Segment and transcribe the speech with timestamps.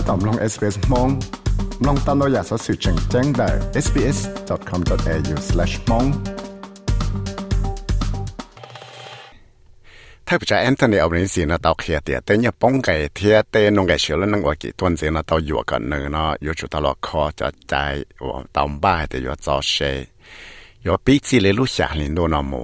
[0.08, 1.08] ตอมลง SBS มอง
[1.86, 3.48] ลองตามเราอยากสอสื่อแจ้งแจ้งได้
[3.84, 6.08] sbs.com.au/mong
[10.28, 17.74] ถ้าไปจะแอนโทนีเอาเรื่องสินะตาวเขียเตียแต่เนี่ยป้องไก่เทียเตนงไก่เชื่อแล้วนั่งว่ากี่ตัวสินะตาวอยู่กันเนื้อเนาะอยู่จุดตลอดคอจะใจ
[18.26, 19.96] ว่าตาวบ้าแต่อยู่จอเชย
[20.82, 22.62] อยู่ปีจีเลยลูกชาลินโดนอมู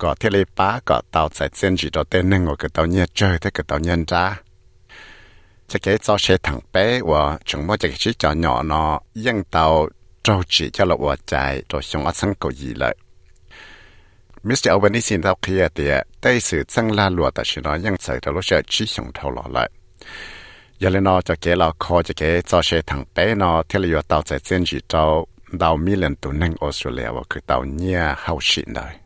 [0.00, 4.24] ก็เทเลป้าก็ตาวใส่เส้นจีตัวเต้นนึงว่าก็ตาวเนี่ยเจอแต่ก็ตาวเนี่ยจ้า
[5.73, 9.89] 这个做些糖白我全部这个是叫鸟呢，用到
[10.21, 12.95] 周指叫了我在做熊阿生狗一了。
[14.43, 14.69] Mr.
[14.69, 19.67] Albanese 到企业的，但是增拉落的是呢，用在的路上只熊头落来。
[20.77, 25.27] 有了呢，就给了靠这个做些糖白呢，贴了要到在政治到
[25.57, 29.02] 到米兰都能澳大利亚我去到你好些来。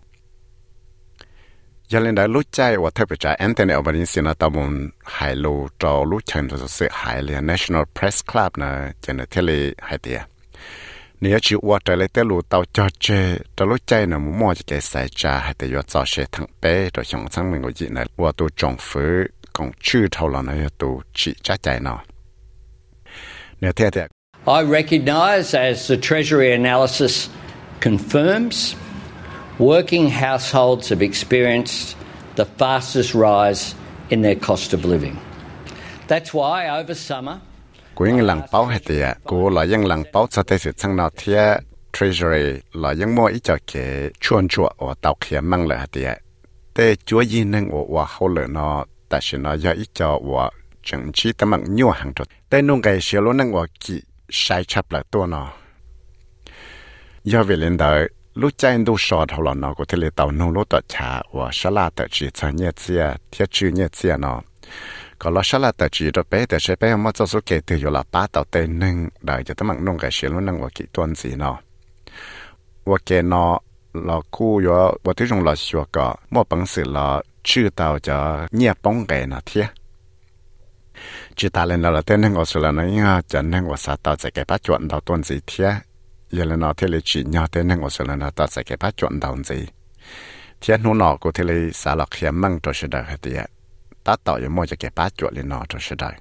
[1.91, 4.73] ยันเลนได้รู้ใจว่าเธอไปจ่ายแอนเทนีออบานิสินะตามุน
[5.15, 8.69] หายลูจอรู้เชิญตัวเสือหายเลย National Press Club นะ
[9.01, 9.51] เจนเทเล
[9.87, 10.19] หายเตีย
[11.19, 13.05] เนี่ยชิวว่าแต่เลยเตลูเตาจอเจ
[13.55, 19.19] ตรู้ใจนะมุมอจะใจใส่จ่าหายเตียจอเชทั้งเป้ตัวชงทั้งมึงก็จีนะว่าตัวจงฟื้น
[19.55, 21.99] ของชื่อเท่าเรานะตัวจีจ้าใจเนาะ
[23.59, 24.05] เนี่ยเท่
[24.57, 27.13] I recognise as the Treasury analysis
[27.85, 28.57] confirms
[29.59, 31.95] working households have experienced
[32.35, 33.75] the fastest rise
[34.09, 35.15] in their cost of living.
[36.07, 37.35] That's why over summer,
[37.97, 40.95] của những làng báo hay thì cô là những lăng báo cho tới sự sang
[40.95, 41.33] nào thì
[41.93, 46.05] treasury là những mua ít cho cái chuan chuột ở tàu kia mang lại thì
[46.75, 50.19] để chúa gì nên ở ở hậu lửa nó tại sao nó do ít cho
[50.37, 50.49] ở
[50.83, 54.01] chẳng chỉ tấm mạng nhiều hàng thuật để nông cái xe luôn năng ở kỳ
[54.29, 55.53] sai chấp lại tua nó
[57.23, 60.31] do về lên đời lúc chạy đâu sọ thầu là nó có thể lấy tàu
[60.31, 63.87] nông lúc tọt trả và sá la tự chỉ cho nhẹ chia thiết chữ nhẹ
[63.87, 64.41] chia nó
[65.19, 67.61] có lo sát là tờ chỉ đó bé tờ sẽ bé mà cho số kể
[67.65, 70.45] từ giờ là ba tàu tên nâng đại cho tấm bằng nông cái xe luôn
[70.45, 71.57] nâng và kỹ tuần gì nó
[72.85, 73.59] và kể nó
[73.93, 77.99] là khu yo và thứ trong là xua cả mà bằng sự là chưa tàu
[77.99, 79.67] cho nhẹ bóng cái nó thiệt
[81.35, 84.03] chỉ ta lên là tên nâng ở số là nó nha chân nâng vào sát
[84.03, 85.86] tàu sẽ cái bắt chuẩn tàu tuần gì thiệt
[86.31, 88.77] giờ là nó thế là chỉ nhau tên nâng ở số là nó sẽ cái
[88.77, 89.65] bắt chuẩn đồng gì
[90.61, 93.45] thiệt nó nọ của thế là xả lọc hiểm măng cho sự đời hết tiệt
[94.03, 96.13] ta tạo cho mọi cái bát chuột lên nó cho sẽ đại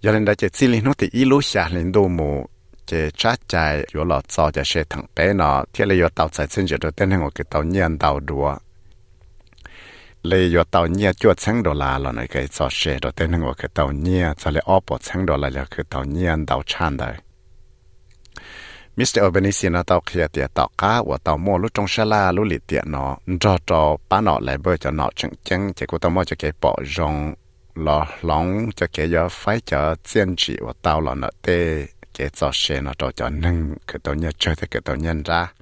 [0.00, 2.46] giờ lên đây chỉ chỉ lên nó thì ít lúc xa lên đồ mù
[2.86, 6.28] cái trái trái có lọ cho cho sẽ thằng bé nó thì là có tàu
[6.28, 8.56] chạy trên chỗ tên hàng cái tàu nhiên tàu đùa
[10.22, 13.32] lấy có tàu nhiên chuột sáng đô la là này cái cho sẽ đồ tên
[13.32, 16.62] hàng cái tàu nhiên cho lấy ốp sáng đô la là cái tàu nhiên tàu
[16.66, 17.14] chan đấy
[18.96, 19.22] Mr.
[19.22, 22.58] Albanese nó tàu kia tiệt tàu cá và tàu mua lúc trong sala lúc lì
[22.66, 26.10] tiệt nó cho cho bán nó lại bơi cho nó chẳng chẳng chỉ có tàu
[26.10, 27.34] mua cho cái bỏ rong
[27.74, 31.86] lò lóng cho cái giờ phải cho chiến chỉ, và tàu là nó tê
[32.18, 35.52] cái cho xe nó cho cho nâng cái tàu nhân chơi cái tàu nhân ra.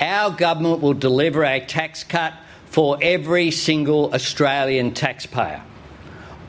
[0.00, 2.32] Our government will deliver a tax cut
[2.72, 5.60] for every single Australian taxpayer.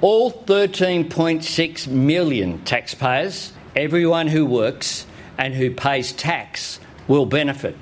[0.01, 5.05] All 13.6 million taxpayers, everyone who works,
[5.43, 7.73] and who pays tax will benefit.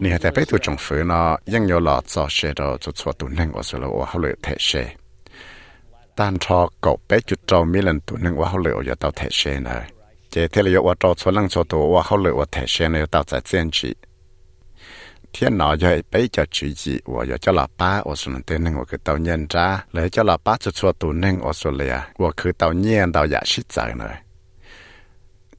[0.00, 3.12] Nhi hạt bé tu trong phứ nó ยัง nhiều lọ cho xe đồ cho cho
[3.12, 4.94] tu nâng của sự lỗ hậu lệ thể xe.
[6.16, 9.10] Tan cho cậu bé chút trâu mi lần tu nâng của hậu lệ ở tàu
[9.10, 9.90] thể xe này.
[10.30, 12.88] Chế thế là yếu trâu cho lăng cho tu của hậu lệ ở thể xe
[12.88, 13.94] này tàu giải diện trị.
[15.32, 18.58] Thiên nó dạy bé cho chú gì và yếu cho là ba ở sự tu
[18.58, 21.52] nâng của cái tàu nhân ra lấy cho là ba cho cho tu nâng ở
[21.52, 24.22] sự lệ của cứ tàu nhiên tàu giả sĩ giải này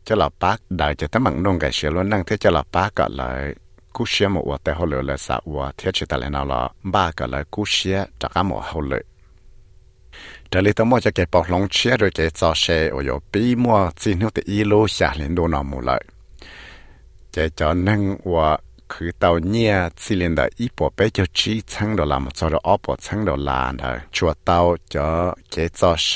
[0.10, 2.10] cho là bác đại cho tấm bằng nông cái xe luôn.
[2.10, 3.56] Năng thế cho là bác cả lại
[3.94, 6.70] cú xe một vật tại hồ lửa là sao và thiết chỉ ta nào là
[6.84, 9.00] ba cả lại cú xe chắc cả một hồ lửa.
[10.52, 13.20] Trở lại tấm cho cái bọc lông xe rồi cái cho xe ở chỗ
[13.58, 16.04] mua xin nó thì y lô xả lên đồ nào một lại.
[17.34, 18.58] Cái cho năng và
[18.92, 19.74] คือเต่าเนี่ย
[20.04, 24.60] สิเลนดอีปอเปเจ้าชี้ชังดอลามาจอดอปอชังดอลาเนอชัวเต่า
[24.94, 25.10] จอ
[25.50, 26.10] เกจอเช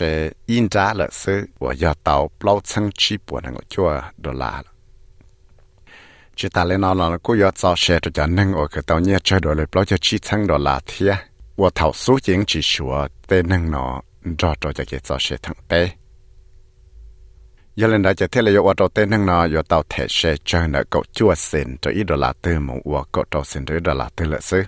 [0.49, 3.89] อินจ้าละซื้อว่ายาเต่าเปล่าชังชี้ปวนังชัว
[4.23, 4.53] ดอลา
[6.37, 11.13] จิตาเลนอนอนกูยอจอเชตัวจอนึงโอคือเต่าเนี่ยเจอดอเลยเปล่าจะชี้ชังดอลาเทีย
[11.59, 12.93] ว่าเท่าสู้จริงจีชัว
[13.25, 13.91] เตนึงเนาะ
[14.41, 15.73] รอดรอจะเกจอเชทั้งเต
[17.75, 20.35] giờ lên đã chạy theo là yêu tàu tên năng nọ yêu tàu thể xe
[20.45, 23.79] cho nợ cậu chua xin cho ít đô la tư một ua cậu xin rưỡi
[23.79, 24.63] đô la tư lợi sư.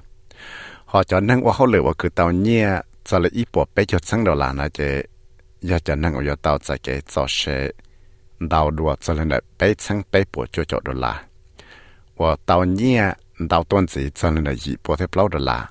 [0.86, 2.70] Họ cho năng ua hậu lửa ua cứ tàu nhia,
[3.06, 4.68] cho là ít bộ bé cho sáng đô la nọ
[5.62, 7.72] giờ cho năng yêu tàu chạy cho xe
[8.40, 11.24] đào đùa cho lên đã bé sáng bé bộ cho cho đô la
[12.16, 13.04] ua tàu nhia
[13.40, 15.70] đào tuần gì cho nên là gì bộ thế bao đô la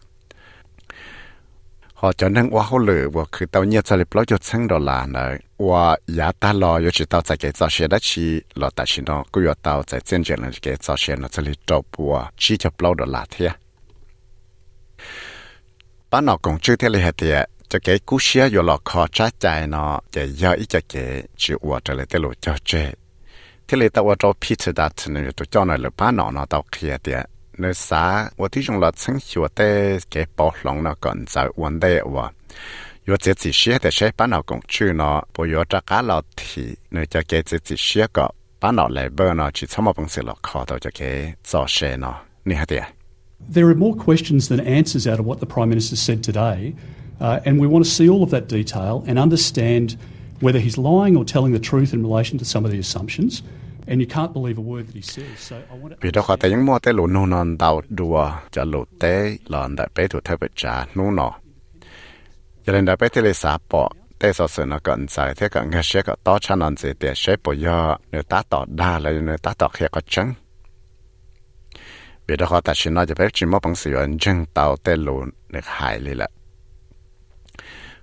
[1.95, 4.69] họ cho năng ua hậu lửa ua cứ tàu nhia cho là bao cho sáng
[4.69, 5.21] đô la nọ
[18.40, 22.72] ยอยู่หลอกคอจ้าใจเนาะจะย่อยจะเกิดจีว่าจะเลยตลอดจะเจ
[23.68, 27.22] ที่เลยตัวเราพิจารณาเนี่ยตัวเจ้าหน่อยหรือป้านอกเนาะตัวเคลียร์เดีย
[27.60, 31.26] nơi xã tôi tí trong là sinh hiệu tê cái bảo lòng nó còn
[33.07, 35.23] Giờ vấn đề và yo chỉ chỉ xe để xe bán nào cũng chưa nó
[35.39, 38.29] bây giờ cho cá lọ thì nơi cho cái chỉ chỉ xe có
[38.61, 41.33] bán nào lại bơ nó chỉ xong một bằng sự là khó đâu cho cái
[41.45, 42.67] cho xe nó nè hả
[43.55, 46.73] There are more questions than answers out of what the Prime Minister said today,
[47.21, 49.91] uh, and we want to see all of that detail and understand
[50.41, 53.43] whether he's lying or telling the truth in relation to some of the assumptions.
[53.87, 55.39] And you can't believe a word that he says.
[55.39, 55.97] So I want to.
[56.01, 59.37] Vì đó họ tại những mua tế lũ nô non đào đùa cho lũ tế
[59.47, 61.33] lòn đại bế thủ thay bật trà nô nọ
[62.66, 63.90] Cho nên đại bế tế lê xá bỏ
[64.20, 66.90] tế sở sự nó gần dài thế cả nghe xe cả to chăn nòn gì
[67.00, 70.34] để xe bỏ do nếu ta tỏ đa là nếu ta tỏ khía có chân.
[72.28, 74.78] Vì đó họ tại chỉ nói cho bế chỉ mua bằng sự ẩn chân tàu
[74.78, 76.30] tế lũ được hại lì lại.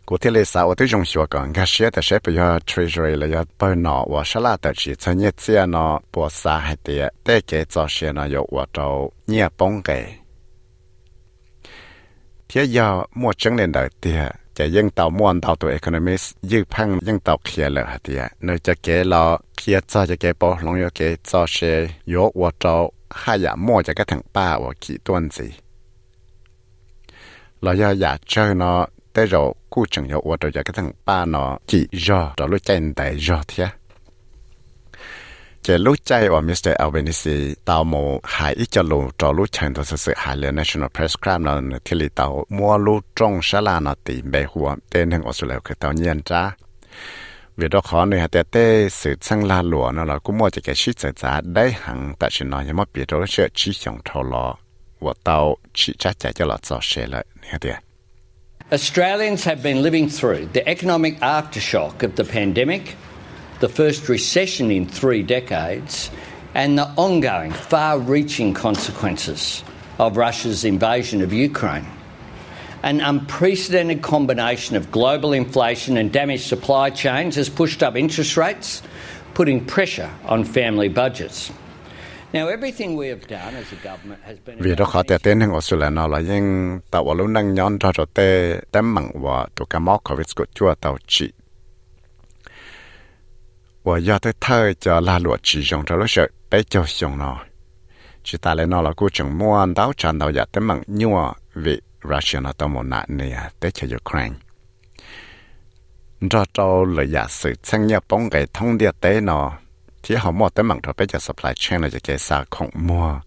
[0.09, 10.06] 古天里啥我都用学讲，俺写的是不要 treasury 了，要不闹我是拉的去，从你这呢不啥还得，得给早些呢要我找你帮给。
[12.47, 19.25] 天要莫整年的的， จะยังเต่ามวนเต่าตัว economist ยืดพังยังเต่าเคลียเลยฮะเดียเนจะเกลอ
[19.56, 21.00] เคลียจะจะเกปอลงยเก
[21.31, 21.56] จอเช
[22.15, 22.75] ยกว่าเจ้า
[23.21, 25.49] หายามั่วจะก็ถึงป้าว่ากี่ต้นสิ
[27.62, 28.81] เราอยากอยากเจอเนาะ
[35.68, 37.24] tế rồi cú chẳng hiểu ở đây cái thằng ba nó chỉ do đó lúc
[37.24, 37.52] chạy đại do thế cái lúc chạy ở Mr.
[37.52, 40.90] Albanese tàu mù hại ít cho lù cho lúc chạy đó sự hại lên National
[40.94, 44.75] Press Club nó thì lì tàu mua lúc trong sa la nó tìm bề hùa
[44.90, 46.52] tên hàng Australia cái tàu nhiên ra
[47.58, 50.62] vì đó khó này hạt tê sự sang la lụa nó là cũng mua cho
[50.63, 53.72] cái shit giờ giá đấy hàng tại chỉ nói nhưng mà biết đó sẽ chỉ
[53.72, 54.56] dùng thâu lọ
[55.00, 57.25] và tàu chỉ chắc chạy cho lọ cho xe lại
[57.63, 57.80] nè
[58.72, 62.81] Australians have been living through the economic aftershock of the pandemic,
[63.62, 66.10] the first recession in three decades,
[66.54, 69.63] and the ongoing far reaching consequences
[70.00, 71.86] of Russia's invasion of Ukraine.
[72.84, 78.81] An unprecedented combination of global inflation and damaged supply chains has pushed up interest rates,
[79.36, 81.52] putting pressure on family budgets.
[84.60, 87.80] vì đó khó tiệt tên hàng Australia nó là những tàu vào lúc năng nhon
[87.80, 91.31] cho cho tê tém mặn và tụ cá móc COVID của chua tàu trị
[93.85, 97.19] và do tới thời cho la lụa chỉ dùng cho lúc sợ bé cho dùng
[97.19, 97.38] nó
[98.25, 101.33] chỉ ta lại nó là cô chừng mua đáo tràn đào giả tém mặn nhua
[101.55, 104.37] vì Russia nó tao một nạn này tới cho Ukraine
[106.31, 109.53] cho cho lời giả sự sang nhập bóng cái thông địa tế nó
[110.03, 113.21] thì họ mua tới mảng cho bây giờ supply chain là cái sao không mua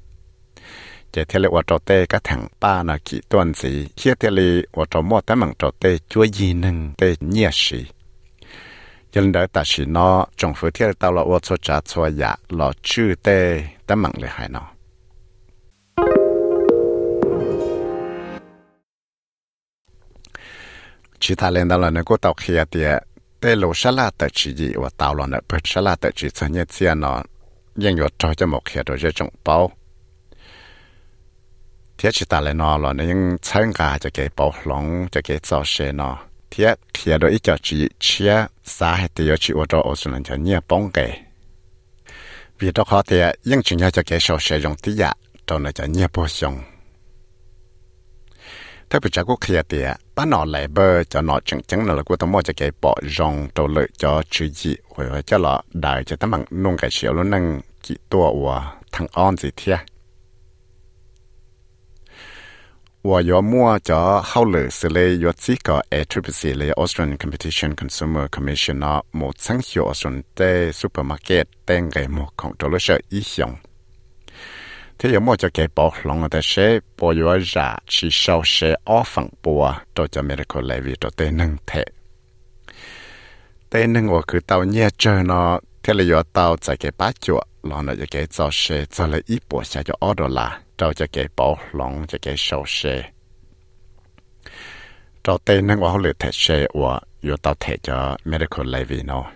[1.12, 7.50] chỉ thế là 我做的个糖巴呢，几段子，现在里我做么的忙做的做艺能的热
[9.17, 10.09] ยังเดตัดสินอ
[10.41, 13.39] จงฟื้นเที่ยวตาลอวชจัดชวยะหลอชื่อเต้
[13.89, 14.65] ตั้มังเลยหายนอ
[21.23, 22.91] ชิตาเลนตาลอเนก็ตอกเฮียเตีย
[23.39, 27.13] เต้โลชลาตจีจีว่าตาลอเนเปิดชลาตจีเสนียเสียนอ
[27.83, 29.57] ยังอยู่จอจะหมกเฮียโดยจะจงเป้า
[31.95, 36.11] เทียชิตาเลนอลอเนยังเชิงกาจะเก็บเป้าหลงจะเก็บเจ้าเชนอ
[36.54, 38.34] ทียเขียดโดยอีจอจีเชีย
[38.76, 41.00] สาเหตุยชิวจอโอสุนันจะเนี่ยป้องเก
[42.60, 45.14] vì đó khó thì nhưng chúng ta cho cái sổ sử dụng tí dạ
[45.48, 46.60] trong này cho nhiều bổ sung
[48.90, 49.84] thế bây giờ cũng kia thì
[50.16, 52.96] bắt nó lại bơ cho nó chẳng chẳng là của tao mua cho cái bỏ
[53.18, 54.76] rong đầu lợi cho chữ gì
[63.05, 63.13] hoặc cho nó đại cho tao bằng nông cái xíu luôn năng chỉ tua và
[63.13, 66.57] thằng on gì thế 我要 mua cho hậu lử xử lý yo chỉ có ACCC
[66.57, 70.23] là Australian Competition Consumer Commission nó một sáng hiệu Australian
[70.73, 73.55] supermarket tên cái một công trò lối sợ ý dụng
[74.99, 78.75] thế giờ mua cho cái bảo lòng ở sẽ bảo yo ra chỉ sau sẽ
[78.85, 81.85] offer bùa cho cho medical levy cho tên nâng thể
[83.71, 87.21] tên nâng của cứ tàu nhẹ chơi nó thế là yo tàu tại cái bát
[87.21, 90.93] chuột lòng là cái cho sẽ cho là ít bùa sẽ cho order là cho
[90.93, 93.11] cho cái bỏ lòng cho cái sâu xe.
[95.23, 99.33] Cho tên năng của họ thể xe và yo tàu thể cho medical levy nó.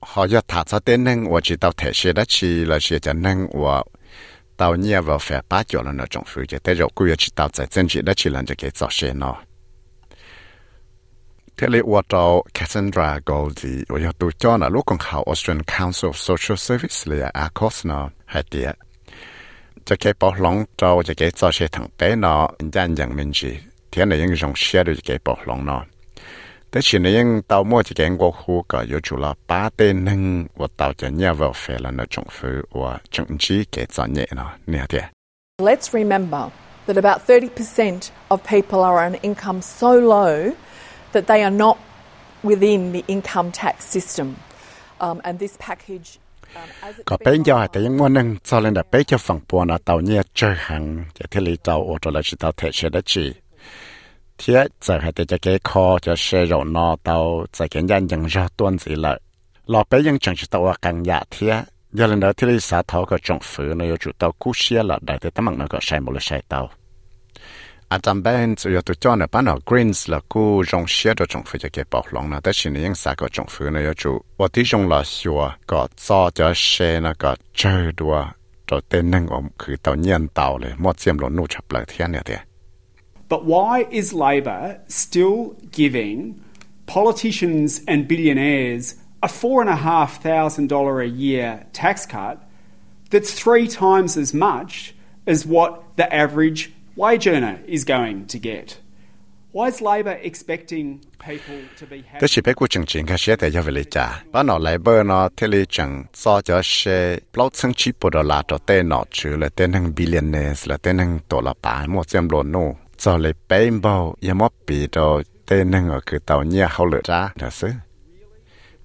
[0.00, 2.98] Họ cho thả cho tên năng và chỉ tao thể xe đã chỉ là xe
[2.98, 3.84] cho năng và
[4.56, 7.32] tàu nhia vào phải ba chỗ là nó trong phủ chỉ tới rồi cũng chỉ
[7.34, 9.36] tàu tại chân chỉ đã chỉ lần cho cái sâu xe nó.
[11.58, 18.70] เทเลวัตเอาแคสเซนดราโกลดีว่าอยากดูจอนะลูกของเขา Australian Council of Social Service เลยอาคอสเนาะให้เดีย
[19.86, 22.42] จะแกปอหลงเจ้าจะแกจะเชถังเป้เนาะ
[22.74, 23.52] ยันยังมินจี
[23.88, 25.82] เทียนยังจงเชื่อดูจะแกปอหลงเนาะ
[26.70, 30.22] แต่ชินยังเตามั่วจะแกงกัวคูก็อยู่จุลาป้าเตนึง
[30.60, 35.04] ว่าเตาจะเนี่ยว่าเฟลนะจงฟื้ว่าจงจีแกจะเนี่ยเนาะเนี่ยเดีย
[35.68, 36.42] Let's remember
[36.86, 40.34] that about 30% of people are on income so low
[41.15, 41.77] that they are not
[42.43, 44.35] within the income tax system.
[44.99, 46.19] Um, and this package
[47.05, 49.77] có bé giờ thì những món nâng cho lên là bé cho phần buồn là
[49.85, 52.89] tàu nhẹ chơi hàng để thế lý tàu ô tô là chỉ tàu thể sẽ
[52.89, 53.33] đã chỉ
[54.37, 58.09] thiết giờ hay để cho cái kho cho xe rồi nó tàu giờ cái nhân
[58.09, 59.19] dân ra tuần gì lại
[59.67, 61.61] lò béยังchẳng chỉ tàu càng nhạt thiết
[61.93, 65.17] giờ lần đầu thì lý xã thảo cái政府nó yêu chủ tàu cú xe là đại
[65.21, 66.69] để tấm nó có sai một là sai tàu
[67.92, 75.40] อาจารย์เบนสุยตุจอนปานอกรีนส์ละกูจงเชียดจงฟื้นจะเก็บปอกลงนะแต่ชินยังสาก็จงฟื้นนะยจูว่าที่จงละชัว
[75.70, 76.72] ก็ซ้อจะเช
[77.04, 78.16] นะก็เจอดัว
[78.68, 82.40] ตัวเต้นนั่งอมคือตัวเงียนเตาเลยมอดเสียมหลนนู่ชับเลยเทียนเนี่ยเดีย
[83.32, 84.62] But why is Labor
[85.02, 85.38] still
[85.80, 86.18] giving
[86.96, 88.84] politicians and billionaires
[89.28, 91.48] a four and a half thousand dollar a year
[91.82, 92.36] tax cut
[93.10, 94.72] that's three times as much
[95.32, 96.60] as what the average
[96.96, 98.64] vay Jonah is going to get.
[99.52, 102.18] Why is labor expecting people to be happy?
[102.20, 104.22] Tức chỉ biết của chương trình các sẽ tại giao về lịch trả.
[104.32, 108.10] Bà nó lại bơ nó, thế lý chẳng, so cho xe lâu chân chỉ bộ
[108.10, 111.54] đồ là cho tên nó chứ, là tên hàng này là tên hàng tổ là
[111.62, 112.76] bà, mua xem lồn nô.
[112.96, 116.86] Cho lấy bánh bao yếm mọc bì đồ tên hàng ở cửa tàu nhia hậu
[116.86, 117.32] lửa ra.
[117.36, 117.68] Đó chứ.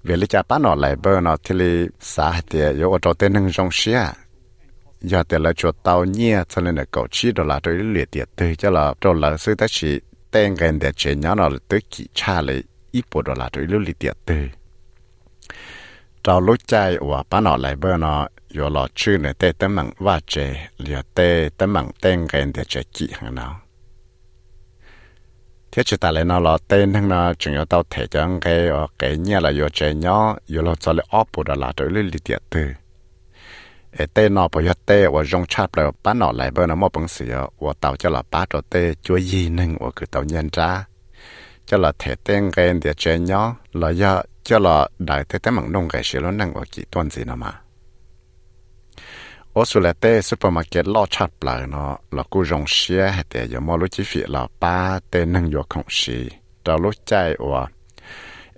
[0.02, 2.98] Về lịch trả bà nó lại bơ nó, thế lý xã hạt tìa yếu ở
[3.02, 4.08] cho tên hàng rong xe
[5.02, 8.10] giờ thì là chỗ tàu nhia, cho nên là cậu chỉ đó là tôi liệt
[8.10, 11.48] tiệt từ cho là cho là sư ta chỉ tên gần để chế nhỏ nó
[11.68, 14.34] tới kỳ cha lấy ít bộ đó là tôi liệt tiệt từ
[16.24, 19.76] trao lúc chạy và bán nó lại bơ nó yếu là chữ này tên tấm
[19.76, 23.60] bằng va chế liệt tên tấm bằng tên gần để chế kỳ hàng nào.
[25.72, 28.38] Thế chỉ ta lại nó là tên thằng nó chúng yo tao thể cho ờ,
[28.40, 28.68] cái
[28.98, 31.90] cái nhia là yo chơi nhỏ yo lo cho lại ốp bộ đó là tôi
[31.90, 32.81] lấy liệt từ ê
[34.14, 36.88] tê nọ bây giờ tê và rong chạp lại bán nọ lại bên nó mua
[36.88, 40.24] bằng sữa và tàu cho là bán rồi tê, chúa gì nâng và cứ tàu
[40.24, 40.84] nhân ra
[41.66, 45.50] cho là thể tên gen để chơi nhỏ là do, cho là đại tê tế
[45.50, 47.52] mạng nông cái sữa nó nâng và chỉ gì nó mà.
[49.54, 53.60] Ở số là tê, supermarket lo chạp lại nó, là cứ rong hay tê, giờ
[53.60, 54.22] mua lối chi phí
[54.60, 55.84] ba tê nâng vô không
[56.64, 57.66] đó lối chạy và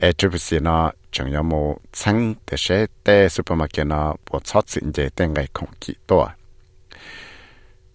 [0.00, 5.28] เอทริปซีเนาะ chẳng có một chẳng để sẽ để supermarket nó bộ chót xin để để
[5.28, 6.28] ngày không kỹ to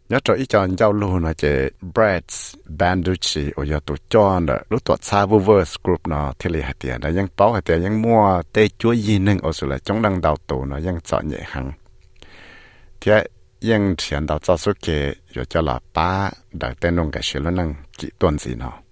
[0.10, 4.58] nhớ cho ý chọn giao lưu nó chế breads, banduchi ở giờ tụ chọn đó
[4.70, 7.92] lúc tụ xa vô vô group nó thì lì hạt tiền đó ยัง báo hạt
[8.02, 11.28] mua tê chúa gì nâng ở số là chống đăng đào tụ nó ยัง chọn
[11.28, 11.72] nhẹ nhưng
[13.02, 13.12] thì
[13.62, 15.14] ยัง chuyển đào cho số kê
[15.50, 18.84] cho là ba đợi tên nông cái sự nó năng kỹ tuần gì nào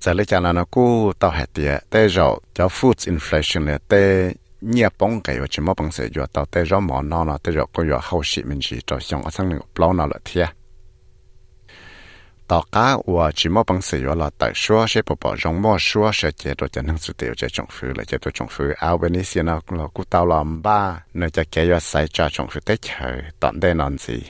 [0.00, 3.66] nó giờ lấy cho là nó cú tao hạt tiền tê rồi cho food inflation
[3.66, 7.02] là tê nhẹ bông cái rồi chỉ mua bông sẽ rồi tao tê rồi mỏ
[7.02, 9.60] nó nó tê rồi có rồi hậu sự mình chỉ cho xong ở sang những
[9.78, 10.48] bao nó là thiệt
[12.48, 15.62] tao cá và chỉ mua bằng sử dụng là tại số sẽ bảo bảo trong
[15.62, 18.30] mua số sẽ chế độ cho năng suất tiêu cho trong phủ là chế độ
[18.34, 22.28] trong phủ Albanese nó là cú tao làm ba nơi cho cái yo sai cho
[22.32, 24.22] trong phủ tết chờ tận đây làm gì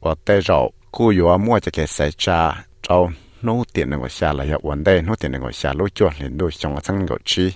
[0.00, 3.08] và tết rồi cú yo mua cho cái sai cho cho
[3.44, 5.90] nô tiền nó ngồi xa là yo vấn đề nô tiền nó ngồi xa lối
[5.94, 7.52] chuột liền đôi trong sang ngồi chi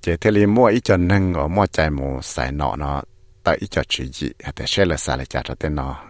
[0.00, 3.02] chế thế li mua ít cho nâng ở mua chạy mù xài nọ nó
[3.42, 6.06] tại ít cho chỉ gì để sẽ là sai lại trả cho tên nó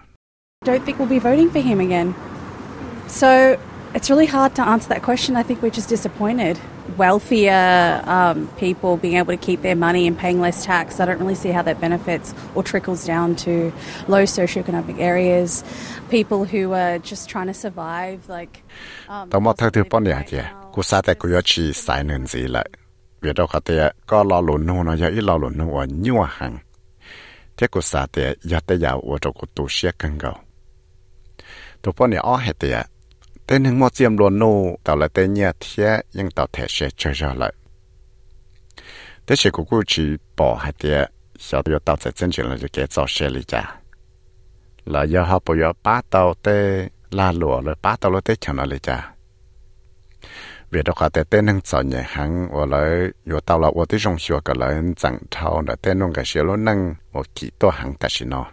[0.67, 2.13] don't think we'll be voting for him again.
[3.09, 3.57] So
[3.95, 5.37] It's really hard to answer that question.
[5.37, 6.59] I think we're just disappointed.
[6.97, 11.19] Wealthier um, people being able to keep their money and paying less tax, I don't
[11.19, 13.73] really see how that benefits or trickles down to
[14.07, 15.65] low socioeconomic areas.
[16.11, 18.63] People who are just trying to survive, like.
[19.09, 19.55] Um, Tao mo
[33.47, 36.89] tên hàng mò diêm luôn nô tạo là tên nhà thế nhưng tạo thể sẽ
[36.97, 37.53] chơi ra lại.
[39.27, 40.03] Thế sẽ của cô chỉ
[40.37, 41.05] bỏ hai tia,
[41.39, 43.77] sau đó tạo sẽ chân chuyển là cái kế xe lý trả
[44.87, 48.35] là do họ bây giờ ba tàu tê, là lụa rồi ba tàu lối tê
[48.41, 49.13] chẳng nói lý trả
[50.71, 54.19] vì đó khá tên hàng sợ nhẹ hàng và lấy yo là ô tí rong
[54.19, 57.95] xua cả lấy chẳng thao là tên nông cái xe lối năng và kỹ hàng
[58.01, 58.47] cả xin nó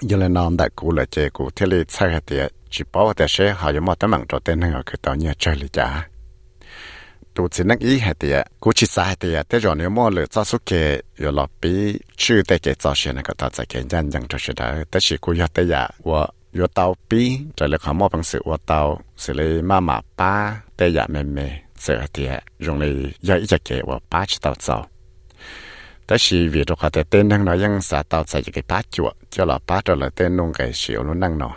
[0.00, 3.06] giờ là nằm đại cụ là chế cụ thế là sai hết tiệt chỉ bảo
[3.06, 5.66] hết sẽ họ giống một tấm bằng cho tên hàng cái tàu nhà chơi lý
[5.72, 6.08] giả
[7.34, 10.10] tụ chỉ năng ý hết tiệt cụ chỉ sai hết tiệt thế rồi nếu mà
[10.10, 13.64] lựa cho số kề rồi là bị chữ tê cái cho xe cái tàu sẽ
[13.64, 15.68] kiện nhân nhân cho đó thế chỉ cụ hết tiệt
[16.04, 16.26] và
[16.58, 20.88] yo tàu bi trở họ mua bằng sự và tàu sự lấy má ba tê
[20.88, 24.54] giả mềm mềm sự hết tiệt rồi lấy giờ cái và ba chỉ tàu
[26.06, 31.50] 但是为着话的电灯呢，用啥刀在一个把脚，叫了把着了电弄个小路弄呢。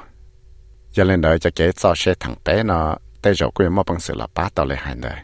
[0.95, 5.15] 一人呢就给造些糖白呢，带着规模本事了把刀来喊的，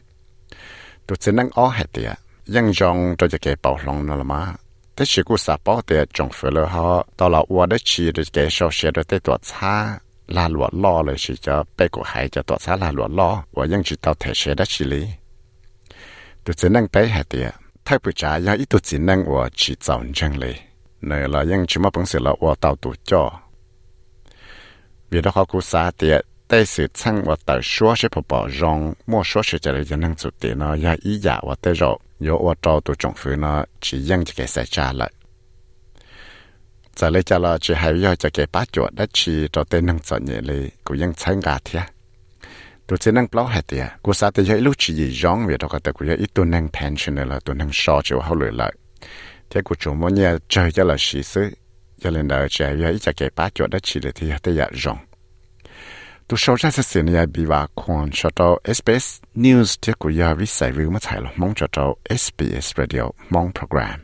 [1.08, 4.58] 都只能熬海的，用用着就给包容了嘛。
[4.94, 10.00] 但是故啥包的政府了哈，到了我的去的给小学的得多差。
[10.28, 13.66] là lụa lo là chỉ cho bé của hai cho tọa xã là lụa lo và
[13.66, 15.08] những chỉ tao thể sẽ đã xử lý.
[16.44, 17.52] Tôi chỉ năng bé hạt tiền.
[17.86, 20.60] 太不假呀，一肚子能我去找人嘞。
[21.00, 23.32] 那老人起码本事了，我到多教。
[25.10, 35.08] 为了好过啥的，但是趁我到说是不包容，莫说是这里就能做的呢，也一样我得肉，有我找到政府呢，只应这个在家了。
[36.96, 41.86] 在那家了，只还要这个八角的去找的能做业嘞，故应参加的。
[42.87, 48.69] ตัวเจนังเปล่าเหตุอ่ะกูสาแต่ยังลูกจีร้องเวทก็แต่กูยังอีตัวนัง pension ละตัวนังชอจะเขาเลยละ
[49.49, 51.47] เที่กูจมวันเนี่ยเจอจะละสีซื้อ
[52.01, 54.99] จะเล่นได้จะยังอีจะเก็บป้าจอดได้ชีเลยที่แต่อยากร้อง
[56.31, 60.35] tu sau ra sẽ này bị và quan cho tàu SBS News tiếp của nhà
[60.35, 64.04] viết sai view mà thay lo mong cho tàu SBS Radio mong program สามน้องตั